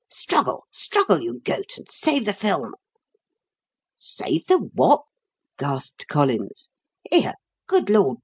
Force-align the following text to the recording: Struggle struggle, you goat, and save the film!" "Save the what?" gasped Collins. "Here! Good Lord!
Struggle 0.09 0.63
struggle, 0.71 1.21
you 1.21 1.41
goat, 1.41 1.77
and 1.77 1.87
save 1.87 2.25
the 2.25 2.33
film!" 2.33 2.73
"Save 3.99 4.47
the 4.47 4.57
what?" 4.57 5.03
gasped 5.59 6.07
Collins. 6.07 6.71
"Here! 7.07 7.33
Good 7.67 7.87
Lord! 7.87 8.17